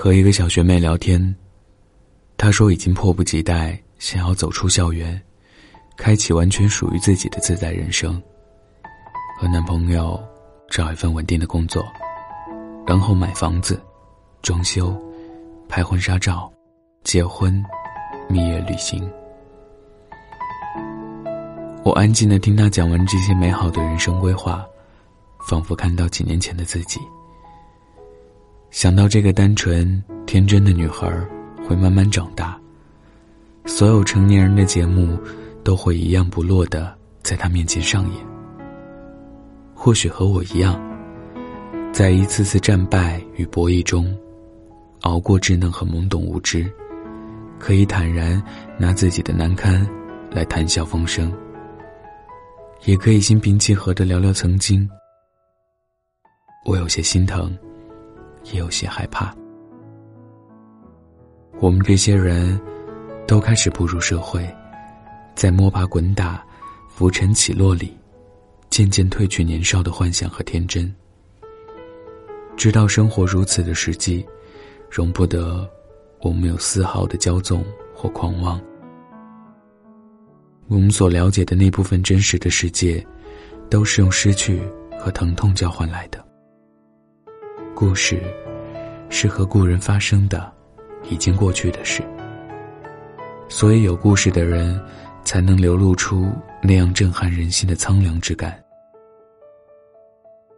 [0.00, 1.34] 和一个小学妹聊天，
[2.36, 5.20] 她说已经迫不及待想要走出校园，
[5.96, 8.22] 开启完全属于自己的自在人生。
[9.36, 10.22] 和男朋友
[10.70, 11.84] 找一份稳定的工作，
[12.86, 13.82] 然后买房子、
[14.40, 14.96] 装修、
[15.68, 16.48] 拍婚纱照、
[17.02, 17.60] 结婚、
[18.28, 19.04] 蜜月旅行。
[21.82, 24.64] 我安静的听她讲完这些美好的人生规划，
[25.40, 27.00] 仿佛看到几年前的自己。
[28.70, 31.10] 想到这个单纯天真的女孩
[31.66, 32.58] 会慢慢长大，
[33.64, 35.18] 所有成年人的节目
[35.64, 38.26] 都会一样不落的在她面前上演。
[39.74, 40.78] 或许和我一样，
[41.92, 44.14] 在一次次战败与博弈中，
[45.00, 46.70] 熬过稚嫩和懵懂无知，
[47.58, 48.40] 可以坦然
[48.76, 49.84] 拿自己的难堪
[50.30, 51.32] 来谈笑风生，
[52.84, 54.88] 也可以心平气和的聊聊曾经。
[56.66, 57.56] 我有些心疼。
[58.52, 59.34] 也有些害怕。
[61.60, 62.60] 我们这些人，
[63.26, 64.48] 都开始步入社会，
[65.34, 66.44] 在摸爬滚打、
[66.88, 67.96] 浮沉起落里，
[68.70, 70.94] 渐渐褪去年少的幻想和天真。
[72.56, 74.26] 知道生活如此的实际，
[74.90, 75.68] 容不得
[76.20, 78.60] 我们有丝毫的骄纵或狂妄。
[80.68, 83.04] 我们所了解的那部分真实的世界，
[83.70, 84.60] 都是用失去
[85.00, 86.27] 和疼痛交换来的。
[87.78, 88.20] 故事，
[89.08, 90.52] 是和故人发生的，
[91.08, 92.02] 已经过去的事。
[93.48, 94.84] 所以有故事的人，
[95.22, 96.28] 才能流露出
[96.60, 98.60] 那样震撼人心的苍凉之感。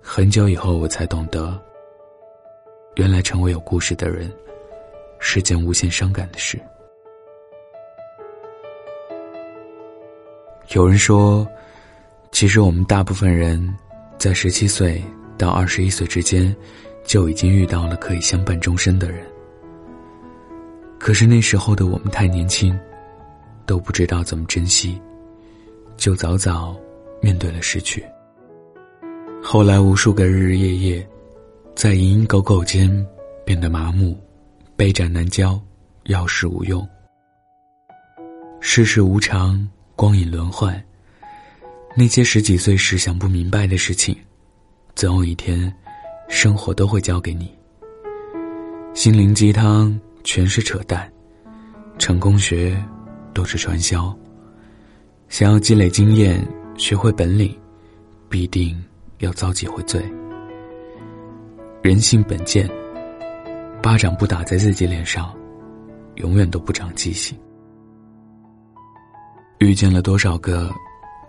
[0.00, 1.60] 很久以后，我才懂得，
[2.96, 4.32] 原来成为有故事的人，
[5.18, 6.58] 是件无限伤感的事。
[10.70, 11.46] 有人说，
[12.32, 13.62] 其实我们大部分人，
[14.16, 15.04] 在十七岁
[15.36, 16.56] 到二十一岁之间。
[17.04, 19.26] 就已经遇到了可以相伴终身的人，
[20.98, 22.78] 可是那时候的我们太年轻，
[23.66, 25.00] 都不知道怎么珍惜，
[25.96, 26.76] 就早早
[27.20, 28.04] 面对了失去。
[29.42, 31.08] 后来无数个日日夜夜，
[31.74, 33.06] 在蝇营狗苟间
[33.44, 34.16] 变得麻木，
[34.76, 35.60] 杯盏难交，
[36.04, 36.86] 要事无用。
[38.60, 40.80] 世事无常，光影轮换，
[41.96, 44.14] 那些十几岁时想不明白的事情，
[44.94, 45.74] 总有一天。
[46.30, 47.52] 生活都会教给你。
[48.94, 51.10] 心灵鸡汤全是扯淡，
[51.98, 52.80] 成功学
[53.34, 54.16] 都是传销。
[55.28, 56.40] 想要积累经验、
[56.78, 57.52] 学会本领，
[58.28, 58.80] 必定
[59.18, 60.00] 要遭几回罪。
[61.82, 62.70] 人性本贱，
[63.82, 65.34] 巴掌不打在自己脸上，
[66.14, 67.36] 永远都不长记性。
[69.58, 70.72] 遇见了多少个，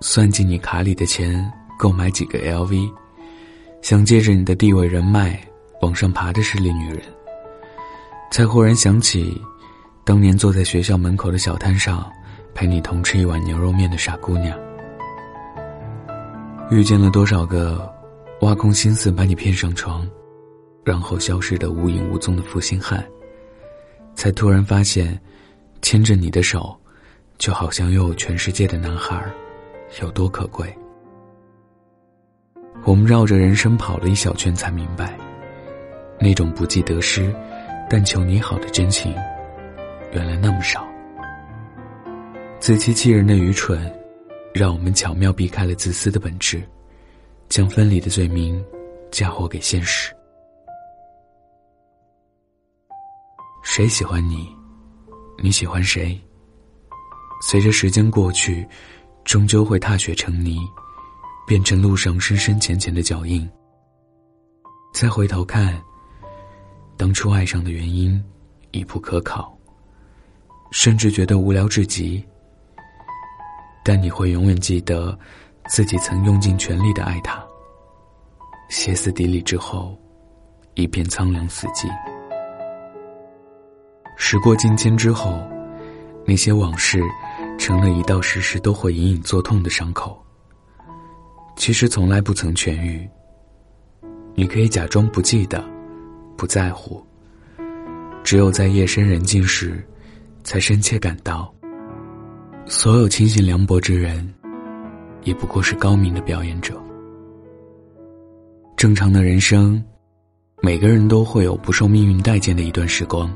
[0.00, 1.48] 算计你卡里的钱，
[1.78, 2.92] 购买几个 LV。
[3.80, 5.40] 想借着你的地位人脉
[5.80, 7.00] 往上爬的势利女人，
[8.30, 9.40] 才忽然想起，
[10.04, 12.10] 当年坐在学校门口的小摊上，
[12.54, 14.58] 陪你同吃一碗牛肉面的傻姑娘。
[16.70, 17.90] 遇见了多少个，
[18.42, 20.06] 挖空心思把你骗上床，
[20.84, 23.02] 然后消失的无影无踪的负心汉，
[24.14, 25.18] 才突然发现，
[25.80, 26.76] 牵着你的手，
[27.38, 29.24] 就好像拥有全世界的男孩，
[30.02, 30.76] 有多可贵。
[32.84, 35.16] 我们绕着人生跑了一小圈，才明白，
[36.18, 37.34] 那种不计得失，
[37.90, 39.14] 但求你好的真情，
[40.12, 40.86] 原来那么少。
[42.60, 43.92] 自欺欺人的愚蠢，
[44.54, 46.62] 让我们巧妙避开了自私的本质，
[47.48, 48.64] 将分离的罪名
[49.10, 50.12] 嫁祸给现实。
[53.62, 54.48] 谁喜欢你，
[55.42, 56.18] 你喜欢谁？
[57.42, 58.66] 随着时间过去，
[59.24, 60.58] 终究会踏雪成泥。
[61.48, 63.48] 变成路上深深浅浅的脚印。
[64.92, 65.82] 再回头看，
[66.94, 68.22] 当初爱上的原因
[68.72, 69.56] 已不可考，
[70.70, 72.22] 甚至觉得无聊至极。
[73.82, 75.18] 但你会永远记得，
[75.68, 77.42] 自己曾用尽全力的爱他。
[78.68, 79.98] 歇斯底里之后，
[80.74, 81.88] 一片苍凉死寂。
[84.18, 85.40] 时过境迁之后，
[86.26, 87.02] 那些往事，
[87.58, 90.22] 成了一道时时都会隐隐作痛的伤口。
[91.58, 93.06] 其实从来不曾痊愈。
[94.36, 95.62] 你可以假装不记得，
[96.36, 97.04] 不在乎。
[98.22, 99.84] 只有在夜深人静时，
[100.44, 101.52] 才深切感到，
[102.64, 104.32] 所有清醒凉薄之人，
[105.24, 106.80] 也不过是高明的表演者。
[108.76, 109.82] 正常的人生，
[110.62, 113.28] 每个人都会有不受命运待见的一段时光。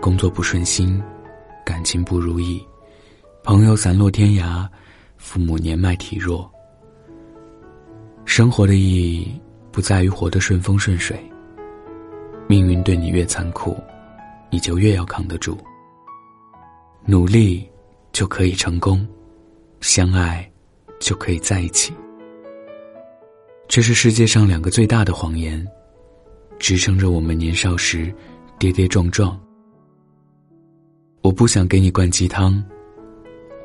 [0.00, 1.02] 工作不顺心，
[1.66, 2.64] 感情不如意，
[3.42, 4.68] 朋友散落天涯，
[5.16, 6.48] 父母年迈体弱。
[8.30, 9.28] 生活的意义
[9.72, 11.20] 不在于活得顺风顺水，
[12.46, 13.76] 命运对你越残酷，
[14.52, 15.58] 你就越要扛得住。
[17.04, 17.68] 努力
[18.12, 19.04] 就可以成功，
[19.80, 20.48] 相爱
[21.00, 21.92] 就可以在一起。
[23.66, 25.66] 这是世界上两个最大的谎言，
[26.56, 28.14] 支撑着我们年少时
[28.60, 29.36] 跌跌撞撞。
[31.20, 32.62] 我不想给你灌鸡汤，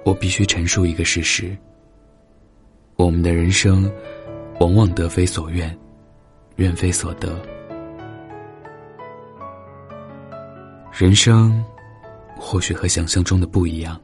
[0.03, 1.55] 我必须陈述一个事实：
[2.95, 3.87] 我们的人生，
[4.59, 5.77] 往往得非所愿，
[6.55, 7.35] 愿非所得。
[10.91, 11.63] 人生。
[12.37, 13.99] 或许和想象中的不一样，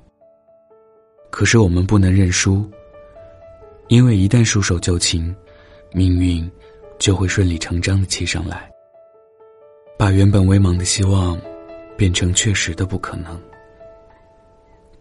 [1.30, 2.68] 可是我们不能认输，
[3.90, 5.36] 因为一旦束手就擒，
[5.92, 6.50] 命运
[6.98, 8.72] 就会顺理成章的骑上来，
[10.00, 11.40] 把原本微茫的希望
[11.98, 13.40] 变成确实的不可能。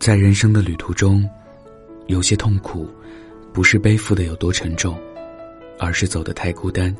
[0.00, 1.26] 在人生的旅途中，
[2.08, 2.91] 有些痛苦
[3.53, 4.99] 不是背负的有多沉重，
[5.82, 6.94] 而是走得太孤单；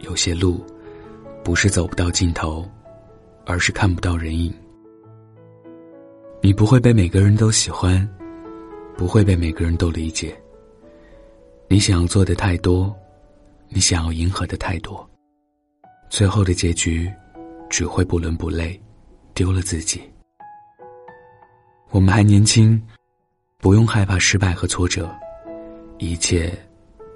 [0.00, 0.62] 有些路
[1.42, 2.70] 不是走不到尽头，
[3.46, 4.52] 而是看不到人影。
[6.42, 8.06] 你不会被每个人都喜欢，
[8.98, 10.38] 不会被每个人都理解。
[11.66, 12.94] 你想要做的太多，
[13.70, 15.08] 你想要迎合的太多，
[16.10, 17.10] 最后的结局
[17.70, 18.78] 只会不伦不类，
[19.32, 20.02] 丢了自己。
[21.88, 22.80] 我们还年轻，
[23.56, 25.10] 不用害怕失败和挫折，
[25.96, 26.52] 一切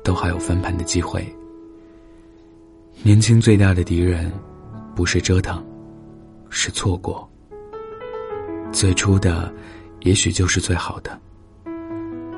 [0.03, 1.27] 都还有翻盘的机会。
[3.03, 4.33] 年轻最大的敌人，
[4.95, 5.65] 不是折腾，
[6.51, 7.29] 是错过。
[8.73, 9.53] 最初的，
[10.01, 11.19] 也许就是最好的。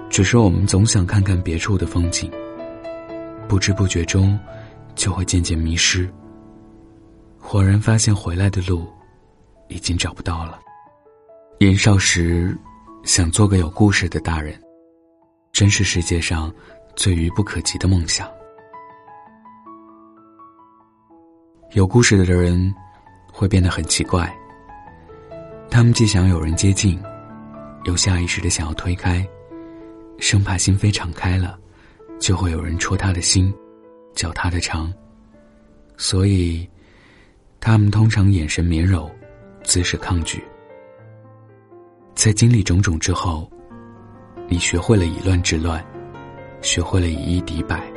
[0.09, 2.31] 只是我们总想看看别处的风景，
[3.49, 4.39] 不知不觉中，
[4.95, 6.09] 就会渐渐迷失。
[7.41, 8.87] 恍然发现回来的路，
[9.69, 10.59] 已经找不到了。
[11.59, 12.57] 年少时，
[13.03, 14.61] 想做个有故事的大人，
[15.53, 16.53] 真是世界上
[17.00, 18.31] 最愚不可及的梦想。
[21.73, 22.75] 有故事的人，
[23.32, 24.31] 会变得很奇怪。
[25.70, 27.02] 他们既想有人接近，
[27.85, 29.26] 又下意识的想要推开，
[30.19, 31.58] 生怕心扉敞开了，
[32.19, 33.50] 就会有人戳他的心，
[34.14, 34.93] 搅他的肠。
[35.97, 36.69] 所以，
[37.61, 39.11] 他们通常眼神绵柔，
[39.62, 40.44] 姿势抗拒。
[42.14, 43.50] 在经历种种之后，
[44.49, 45.82] 你学会了以乱治乱，
[46.62, 47.91] 学会了以一敌百，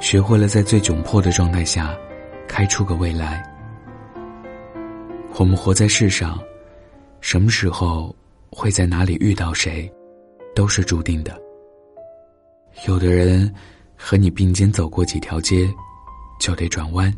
[0.00, 1.94] 学会了在最窘迫的状态下，
[2.48, 3.42] 开出个未来。
[5.36, 6.38] 我们活在世上。
[7.20, 8.14] 什么时候
[8.50, 9.90] 会在哪里遇到谁，
[10.54, 11.40] 都是注定的。
[12.86, 13.50] 有的人
[13.96, 15.66] 和你并肩走过几条街，
[16.38, 17.10] 就得转弯，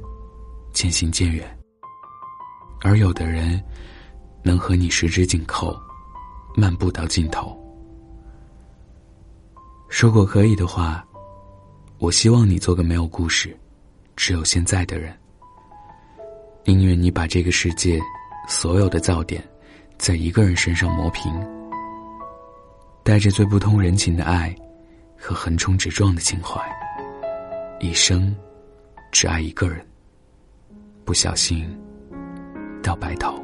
[0.73, 1.44] 渐行渐远；
[2.82, 3.61] 而有的人
[4.44, 5.76] 能和你十指紧扣，
[6.55, 7.61] 漫步到尽头。
[9.88, 11.04] 如果可以的话，
[11.98, 13.56] 我希望你做个没有故事，
[14.14, 15.16] 只有现在的人。
[16.64, 18.00] 宁愿你把这个世界
[18.48, 19.42] 所有的噪点。
[19.98, 21.32] 在一个人身上磨平，
[23.02, 24.54] 带着最不通人情的爱
[25.16, 26.60] 和横冲直撞的情怀，
[27.80, 28.36] 一生
[29.10, 29.82] 只爱一个人，
[31.02, 31.66] 不小心
[32.82, 33.42] 到白头。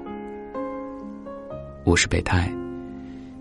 [1.84, 2.52] 我是北太，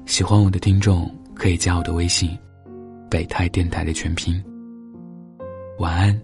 [0.05, 2.29] 喜欢我的听众可以加我的微信
[3.11, 4.41] “北太电台”的全拼。
[5.79, 6.21] 晚安，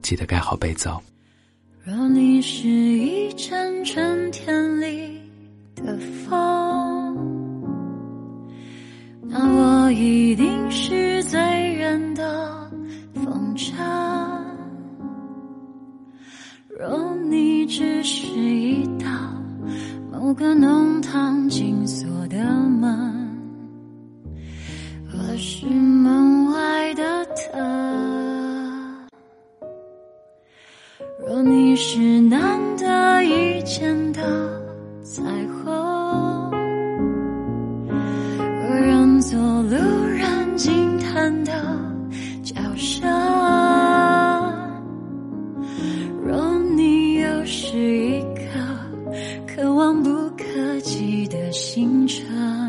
[0.00, 0.88] 记得盖好被子。
[1.84, 5.18] 若你是一阵春天里。
[5.76, 5.96] 的
[6.26, 7.16] 风，
[9.22, 11.38] 那我一定是最
[11.74, 12.68] 远的
[13.14, 13.72] 风筝。
[16.68, 19.06] 若你只是一道
[20.10, 22.36] 某个弄堂紧锁的
[22.68, 23.38] 门，
[25.12, 25.64] 我是
[49.88, 52.67] 望不可及的星辰，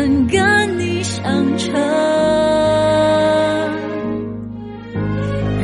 [0.00, 1.22] 能跟你相
[1.58, 1.74] 称。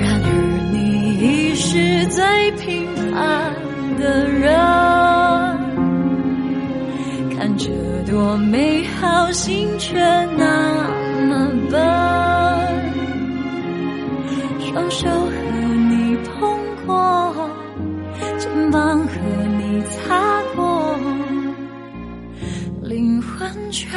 [0.02, 0.28] 然而
[0.72, 0.76] 你
[1.20, 3.54] 已是最平凡。
[3.98, 4.52] 的人，
[7.34, 7.70] 看着
[8.06, 9.98] 多美好，心却
[10.36, 10.84] 那
[11.26, 11.80] 么笨。
[14.60, 15.32] 双手和
[15.88, 17.34] 你碰过，
[18.36, 19.14] 肩膀和
[19.58, 20.94] 你擦过，
[22.82, 23.88] 灵魂却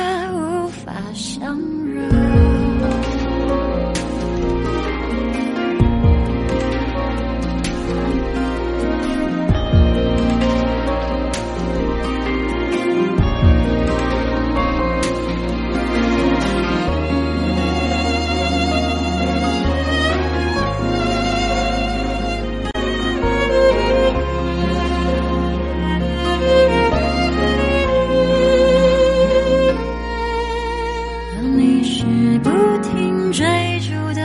[32.00, 32.06] 是
[32.40, 32.50] 不
[32.82, 33.46] 停追
[33.82, 34.22] 逐的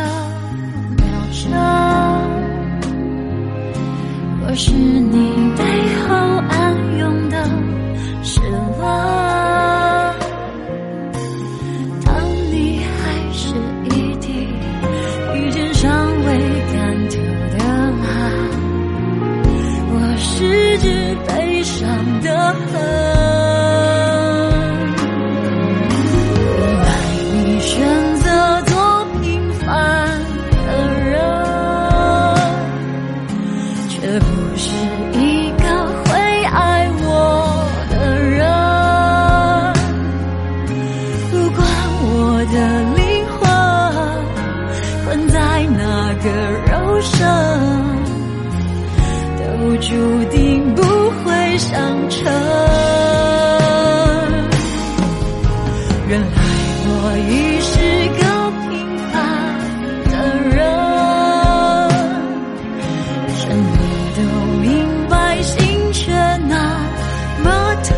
[0.97, 1.50] 秒针，
[4.47, 5.24] 我是你
[49.78, 52.25] 注定不会上乘。
[56.09, 56.26] 原来
[56.87, 56.90] 我
[57.31, 57.73] 已是
[58.19, 58.23] 个
[58.69, 58.73] 平
[59.11, 59.12] 凡
[60.11, 60.12] 的
[60.54, 60.57] 人，
[63.37, 63.62] 什么
[64.16, 64.19] 都
[64.61, 64.64] 明
[65.09, 65.12] 白，
[65.43, 65.52] 心
[65.93, 66.12] 却
[66.49, 66.52] 那
[67.43, 67.47] 么
[67.83, 67.90] 疼。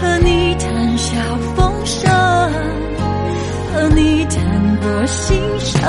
[0.00, 1.10] 和你谈笑
[1.54, 2.10] 风生，
[3.72, 5.80] 和你谈过心声。